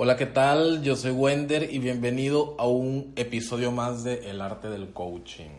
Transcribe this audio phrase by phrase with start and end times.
[0.00, 0.84] Hola, ¿qué tal?
[0.84, 5.50] Yo soy Wender y bienvenido a un episodio más de El arte del coaching.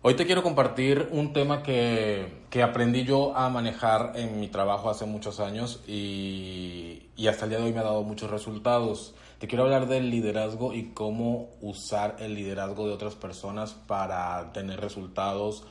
[0.00, 4.88] Hoy te quiero compartir un tema que, que, aprendí yo a manejar en mi trabajo
[4.88, 9.14] hace muchos años y, y hasta el día de hoy me ha dado muchos resultados.
[9.38, 14.80] Te quiero hablar del liderazgo y cómo usar el liderazgo de otras personas para tener
[14.80, 15.64] resultados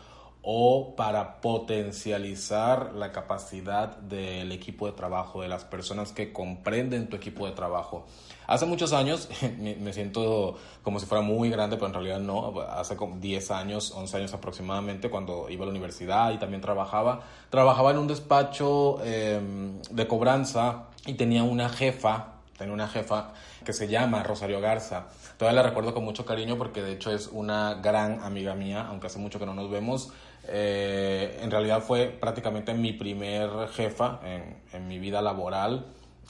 [0.50, 7.18] o para potencializar la capacidad del equipo de trabajo, de las personas que comprenden tu
[7.18, 8.06] equipo de trabajo.
[8.48, 9.28] Hace muchos años,
[9.60, 13.92] me siento como si fuera muy grande, pero en realidad no, hace como 10 años,
[13.92, 19.04] 11 años aproximadamente, cuando iba a la universidad y también trabajaba, trabajaba en un despacho
[19.04, 25.08] em, de cobranza y tenía una jefa, tenía una jefa que se llama Rosario Garza.
[25.38, 29.08] Todavía la recuerdo con mucho cariño porque de hecho es una gran amiga mía, aunque
[29.08, 30.12] hace mucho que no nos vemos.
[30.48, 35.88] Eh, en realidad fue prácticamente mi primer jefa en, en, mi vida laboral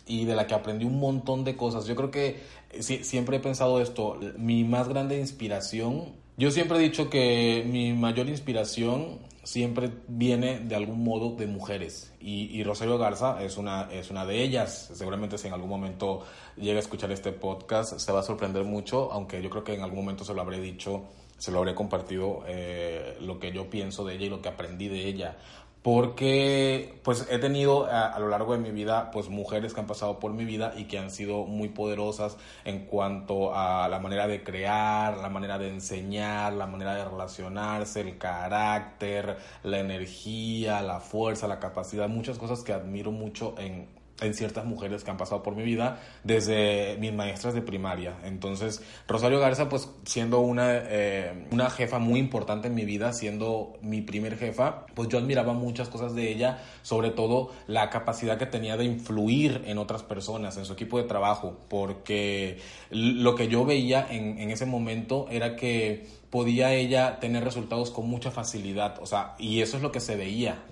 [0.07, 1.85] y de la que aprendí un montón de cosas.
[1.85, 2.41] Yo creo que
[2.79, 8.29] siempre he pensado esto, mi más grande inspiración, yo siempre he dicho que mi mayor
[8.29, 9.17] inspiración
[9.47, 14.25] siempre viene de algún modo de mujeres y, y, Rosario Garza es una, es una
[14.25, 14.91] de ellas.
[14.93, 16.25] Seguramente si en algún momento
[16.57, 19.83] llega a escuchar este podcast se va a sorprender mucho, aunque yo creo que en
[19.83, 21.05] algún momento se lo habré dicho
[21.37, 24.87] se lo habré compartido eh, lo que yo pienso de ella y lo que aprendí
[24.87, 25.37] de ella
[25.87, 30.19] porque pues he tenido a, lo largo de mi vida pues mujeres que han pasado
[30.19, 32.35] por mi vida y que han sido muy poderosas
[32.65, 38.01] en cuanto a la manera de crear, la manera de enseñar, la manera de relacionarse,
[38.01, 43.87] el carácter, la energía, la fuerza, la capacidad, muchas cosas que admiro mucho en,
[44.21, 48.15] en ciertas mujeres que han pasado por mi vida desde mis maestras de primaria.
[48.23, 53.73] Entonces, Rosario Garza, pues siendo una, eh, una jefa muy importante en mi vida, siendo
[53.81, 58.45] mi primer jefa, pues yo admiraba muchas cosas de ella, sobre todo la capacidad que
[58.45, 63.65] tenía de influir en otras personas, en su equipo de trabajo, porque lo que yo
[63.65, 69.05] veía en, en ese momento era que podía ella tener resultados con mucha facilidad, o
[69.05, 70.63] sea, y eso es lo que se veía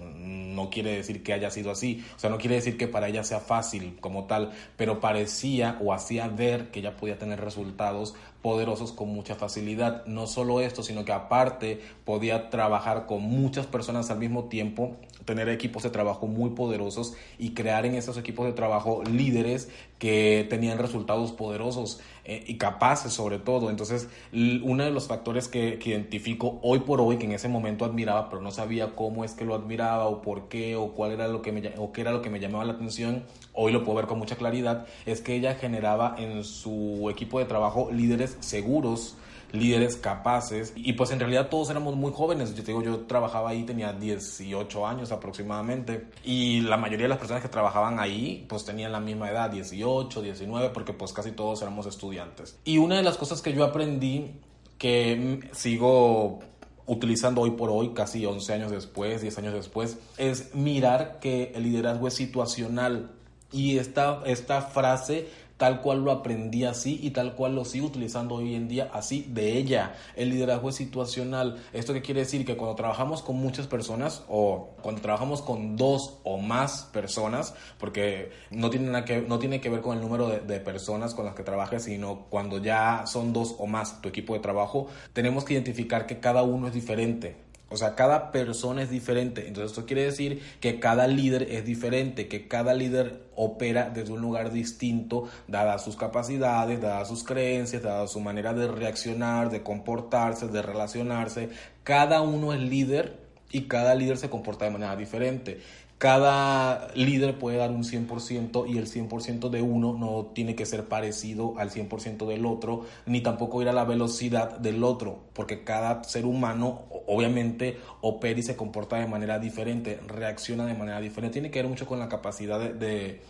[0.56, 3.24] no quiere decir que haya sido así, o sea, no quiere decir que para ella
[3.24, 8.92] sea fácil como tal, pero parecía o hacía ver que ella podía tener resultados poderosos
[8.92, 10.06] con mucha facilidad.
[10.06, 15.50] No solo esto, sino que aparte podía trabajar con muchas personas al mismo tiempo, tener
[15.50, 20.78] equipos de trabajo muy poderosos y crear en esos equipos de trabajo líderes que tenían
[20.78, 23.70] resultados poderosos eh, y capaces sobre todo.
[23.70, 27.86] Entonces, uno de los factores que, que, identifico hoy por hoy, que en ese momento
[27.86, 31.28] admiraba, pero no sabía cómo es que lo admiraba o por qué o cuál era
[31.28, 33.24] lo que me, o qué era lo que me llamaba la atención,
[33.54, 37.46] hoy lo puedo ver con mucha claridad, es que ella generaba en su equipo de
[37.46, 39.16] trabajo líderes seguros,
[39.52, 42.56] líderes capaces y pues en realidad todos éramos muy jóvenes.
[42.56, 47.18] Yo te digo, yo trabajaba ahí, tenía 18 años aproximadamente y la mayoría de las
[47.18, 51.62] personas que trabajaban ahí pues tenían la misma edad, 18, 19, porque pues casi todos
[51.62, 52.60] éramos estudiantes.
[52.66, 54.32] Y una de las cosas que yo aprendí
[54.78, 56.40] que sigo
[56.88, 61.64] utilizando hoy por hoy, casi 11 años después, 10 años después, es mirar que el
[61.64, 63.12] liderazgo es situacional.
[63.52, 68.36] Y esta, esta frase tal cual lo aprendí así y tal cual lo sigo utilizando
[68.36, 69.96] hoy en día así de ella.
[70.16, 71.58] El liderazgo es situacional.
[71.74, 72.46] ¿Esto qué quiere decir?
[72.46, 78.32] Que cuando trabajamos con muchas personas o cuando trabajamos con dos o más personas, porque
[78.52, 81.36] no tiene, nada que, no tiene que ver con el número de, personas con las
[81.36, 85.54] que trabajes, sino cuando ya son dos o más tu equipo de trabajo, tenemos que
[85.54, 87.45] identificar que cada uno es diferente.
[87.70, 89.48] O sea, cada persona es diferente.
[89.48, 94.22] Entonces esto quiere decir que cada líder es diferente, que cada líder opera desde un
[94.22, 100.48] lugar distinto, dadas sus capacidades, dadas sus creencias, dada su manera de reaccionar, de comportarse,
[100.48, 101.50] de relacionarse.
[101.84, 103.20] Cada uno es líder
[103.52, 105.60] y cada líder se comporta de manera diferente
[105.98, 110.90] cada líder puede dar un 100% y el 100% de uno no tiene que ser
[110.90, 116.04] parecido al 100% del otro, ni tampoco ir a la velocidad del otro, porque cada
[116.04, 121.34] ser humano obviamente opera y se comporta de manera diferente, reacciona de manera diferente.
[121.34, 123.22] Tiene que ver mucho con la capacidad de, de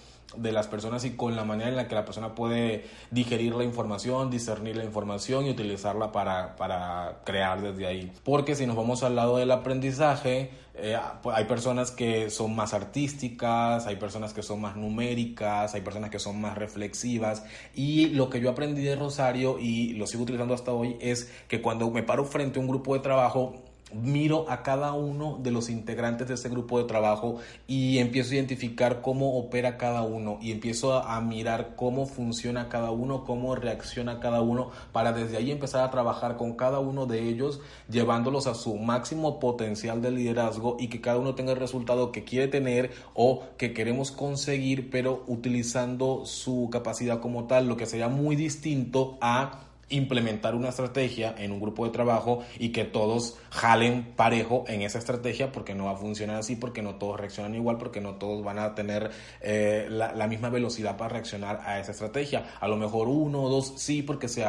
[0.42, 4.30] las personas y con la manera en la que la persona puede digerir la información,
[4.30, 8.12] discernir la información y utilizarla para, para crear desde ahí.
[8.24, 12.74] Porque si nos vamos al lado del aprendizaje, eh, pues, hay personas que son más
[12.74, 17.44] artísticas, hay personas que son más numéricas, hay personas que son más reflexivas
[17.74, 21.62] y lo que yo aprendí de Rosario y lo sigo utilizando hasta hoy es que
[21.62, 23.64] cuando me paro frente a un grupo de trabajo
[23.96, 27.38] miro a cada uno de los integrantes de ese grupo de trabajo
[27.68, 32.92] y empiezo a identificar cómo opera cada uno y empiezo a, mirar cómo funciona cada
[32.92, 37.28] uno, cómo reacciona cada uno, para desde ahí empezar a trabajar con cada uno de
[37.28, 42.12] ellos, llevándolos a su máximo potencial de liderazgo y que cada uno tenga el resultado
[42.12, 47.86] que quiere tener o que queremos conseguir, pero utilizando su capacidad como tal, lo que
[47.86, 53.38] sería muy distinto a implementar una estrategia en un grupo de trabajo y que todos
[53.52, 57.56] jalen parejo en esa estrategia porque no va a funcionar así, porque no todos reaccionan
[57.56, 59.12] igual, porque no todos van a tener
[59.42, 62.46] eh, la, misma velocidad para reaccionar a esa estrategia.
[62.60, 64.44] A lo mejor uno o dos sí porque se,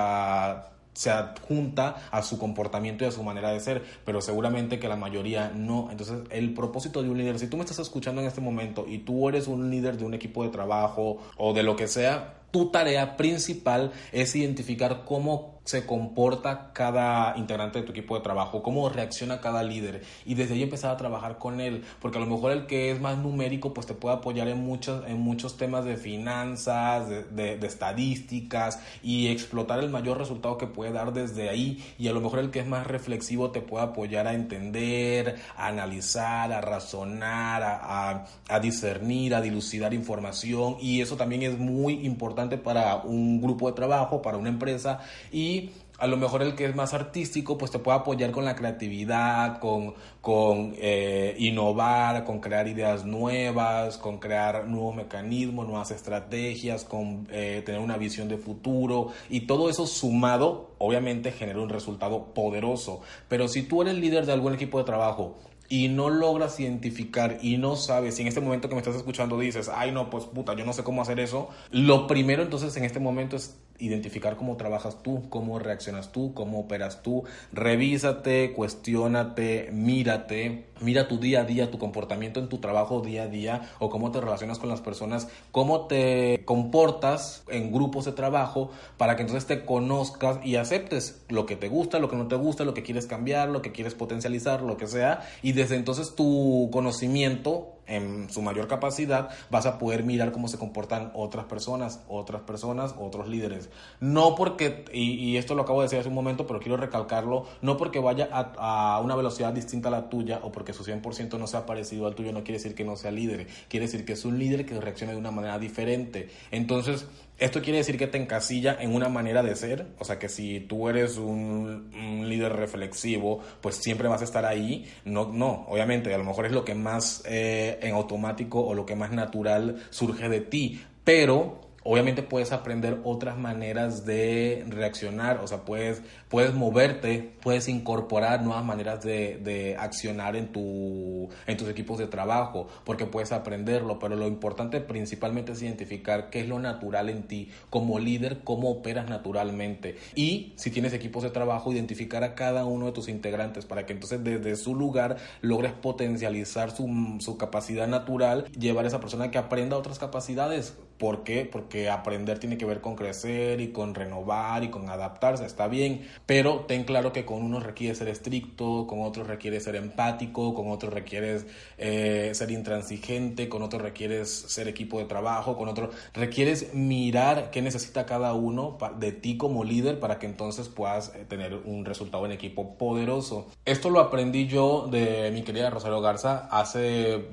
[0.94, 4.97] se adjunta a su comportamiento y a su manera de ser, pero seguramente que la
[4.97, 5.89] mayoría no.
[5.91, 8.99] Entonces el propósito de un líder, si tú me estás escuchando en este momento y
[8.99, 12.70] tú eres un líder de un equipo de trabajo o de lo que sea, tu
[12.70, 18.88] tarea principal es identificar cómo se comporta cada integrante de tu equipo de trabajo, cómo
[18.88, 22.52] reacciona cada líder y desde ahí empezar a trabajar con él, porque a lo mejor
[22.52, 25.96] el que es más numérico pues te puede apoyar en muchos, en muchos temas de
[25.96, 32.12] finanzas, de, estadísticas y explotar el mayor resultado que puede dar desde ahí y a
[32.12, 36.60] lo mejor el que es más reflexivo te puede apoyar a entender, a analizar, a
[36.60, 43.40] razonar, a, a discernir, a dilucidar información y eso también es muy importante para un
[43.40, 45.00] grupo de trabajo, para una empresa
[45.32, 48.54] y a lo mejor el que es más artístico, pues te puede apoyar con la
[48.54, 56.84] creatividad, con, con eh, innovar, con crear ideas nuevas, con crear nuevos mecanismos, nuevas estrategias,
[56.84, 62.34] con eh, tener una visión de futuro y todo eso sumado, obviamente genera un resultado
[62.34, 63.00] poderoso.
[63.28, 65.38] Pero si tú eres líder de algún equipo de trabajo
[65.69, 69.39] y no logras identificar y no sabes, si en este momento que me estás escuchando
[69.39, 72.85] dices, ay no, pues puta, yo no sé cómo hacer eso, lo primero entonces en
[72.85, 77.25] este momento es identificar cómo trabajas tú, cómo reaccionas tú, cómo operas tú.
[77.52, 83.28] Revísate, cuestiónate, mírate, mira tu día a día, tu comportamiento en tu trabajo día a
[83.28, 88.70] día o cómo te relacionas con las personas, cómo te comportas en grupos de trabajo
[88.96, 92.37] para que entonces te conozcas y aceptes lo que te gusta, lo que no te
[92.37, 95.22] gusta, lo que quieres cambiar, lo que quieres potencializar, lo que sea.
[95.43, 100.59] Y desde entonces tu conocimiento en su mayor capacidad, vas a poder mirar cómo se
[100.59, 103.71] comportan otras personas, otras personas, otros líderes.
[104.00, 107.77] No porque, y, esto lo acabo de decir hace un momento, pero quiero recalcarlo, no
[107.77, 111.47] porque vaya a, a una velocidad distinta a la tuya o porque su 100% no
[111.47, 114.25] sea parecido al tuyo, no quiere decir que no sea líder, quiere decir que es
[114.25, 116.29] un líder que reacciona de una manera diferente.
[116.50, 117.06] Entonces,
[117.38, 120.61] esto quiere decir que te encasilla en una manera de ser, o sea que si
[120.61, 121.91] tú eres un,
[122.27, 124.91] líder reflexivo, pues siempre vas a estar ahí.
[125.05, 128.87] No, no, obviamente, a lo mejor es lo que más eh, en automático o lo
[128.87, 135.47] que más natural surge de ti, pero obviamente puedes aprender otras maneras de reaccionar, o
[135.47, 141.69] sea, puedes, puedes moverte, puedes incorporar nuevas maneras de, de, accionar en, tu, en tus
[141.69, 146.59] equipos de trabajo, porque puedes aprenderlo, pero lo importante principalmente es identificar qué es lo
[146.59, 149.97] natural en ti, como líder, cómo operas naturalmente.
[150.15, 153.93] Y si tienes equipos de trabajo, identificar a cada uno de tus integrantes para que
[153.93, 159.39] entonces desde su lugar logres potencializar su, su capacidad natural, llevar a esa persona que
[159.39, 160.77] aprenda otras capacidades.
[160.98, 161.44] ¿Por qué?
[161.44, 166.08] Porque aprender tiene que ver con crecer y con renovar y con adaptarse, está bien,
[166.25, 170.70] pero ten claro que con unos requiere ser estricto, con otros requiere ser empático, con
[170.70, 171.46] otros requieres
[171.76, 177.60] eh, ser intransigente, con otros requieres ser equipo de trabajo, con otros requieres mirar qué
[177.60, 182.25] necesita cada uno de ti como líder para que entonces puedas eh, tener un resultado
[182.25, 183.48] en equipo poderoso.
[183.66, 187.28] Esto lo aprendí yo de mi querida Rosario Garza hace,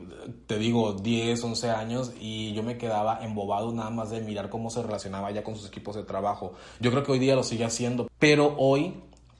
[0.47, 4.49] te digo, 10, 11 años y yo me quedaba embobado nada más de mi mirar
[4.49, 6.53] cómo se relacionaba ya con sus equipos de trabajo.
[6.79, 8.95] Yo creo que hoy día lo sigue haciendo, pero hoy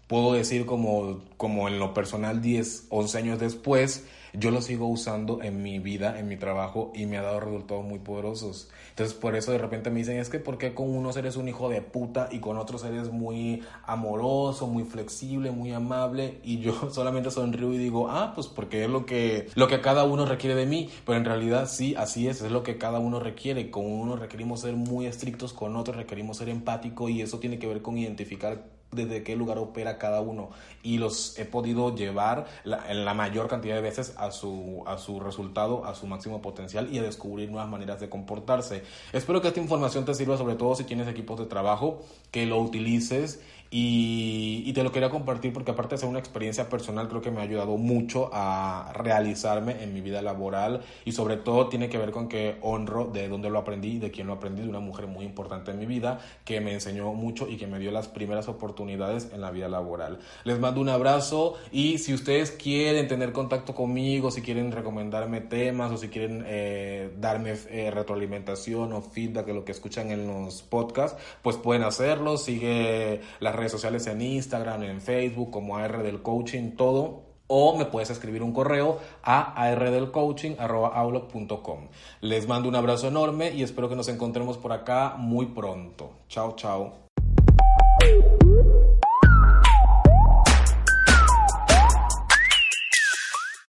[0.07, 5.41] puedo decir como, como en lo personal 10, 11 años después, yo lo sigo usando
[5.43, 8.69] en mi vida, en mi trabajo y me ha dado resultados muy poderosos.
[8.89, 11.47] Entonces por eso de repente me dicen, es que ¿por qué con unos eres un
[11.47, 16.39] hijo de puta y con otros eres muy amoroso, muy flexible, muy amable?
[16.43, 20.03] Y yo solamente sonrío y digo, ah, pues porque es lo que, lo que cada
[20.03, 20.89] uno requiere de mí.
[21.05, 23.69] Pero en realidad sí, así es, es lo que cada uno requiere.
[23.69, 27.67] Con uno requerimos ser muy estrictos, con otros requerimos ser empáticos y eso tiene que
[27.67, 28.63] ver con identificar
[28.93, 30.49] desde qué lugar opera cada uno.
[30.81, 35.19] Y los he podido llevar en la mayor cantidad de veces a su, a su
[35.19, 38.83] resultado, a su máximo potencial y a descubrir nuevas maneras de comportarse.
[39.11, 42.59] Espero que esta información te sirva sobre todo si tienes equipos de trabajo, que lo
[42.59, 43.41] utilices.
[43.75, 47.39] Y, te lo quería compartir porque aparte de ser una experiencia personal, creo que me
[47.39, 50.81] ha ayudado mucho a realizarme en mi vida laboral.
[51.05, 54.11] Y sobre todo tiene que ver con que honro de dónde lo aprendí y de
[54.11, 57.49] quién lo aprendí, de una mujer muy importante en mi vida que me enseñó mucho
[57.49, 58.47] y que me dio las primeras
[58.89, 60.19] en la vida laboral.
[60.43, 65.91] Les mando un abrazo y si ustedes quieren tener contacto conmigo, si quieren recomendarme temas
[65.91, 70.61] o si quieren eh, darme eh, retroalimentación o feedback de lo que escuchan en los
[70.61, 72.37] podcasts, pues pueden hacerlo.
[72.37, 77.85] Sigue las redes sociales en Instagram, en Facebook, como AR del Coaching, todo o me
[77.85, 81.87] puedes escribir un correo a ardelcoaching.com.
[82.21, 86.11] Les mando un abrazo enorme y espero que nos encontremos por acá muy pronto.
[86.27, 87.02] Chao, chao.